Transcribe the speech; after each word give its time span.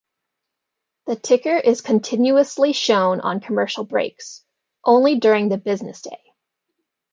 The 1.05 1.15
ticker 1.15 1.55
is 1.57 1.81
continuously 1.81 2.73
shown 2.73 3.19
on 3.21 3.39
commercial 3.39 3.83
breaks, 3.83 4.43
only 4.83 5.17
during 5.19 5.49
the 5.49 5.59
business 5.59 6.01
day. 6.01 6.33